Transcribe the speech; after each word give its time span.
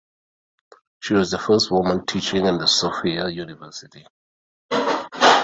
She 1.01 1.13
was 1.13 1.29
the 1.29 1.37
first 1.37 1.69
woman 1.69 2.07
teaching 2.07 2.47
in 2.47 2.57
the 2.57 2.65
Sofia 2.67 3.27
University. 3.29 4.03